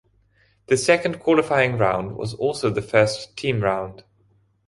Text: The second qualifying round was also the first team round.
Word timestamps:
The 0.65 0.77
second 0.77 1.19
qualifying 1.19 1.77
round 1.77 2.15
was 2.17 2.33
also 2.33 2.71
the 2.71 2.81
first 2.81 3.37
team 3.37 3.61
round. 3.61 4.03